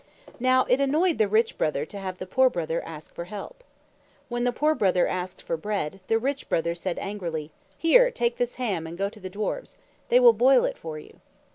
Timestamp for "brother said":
6.49-6.97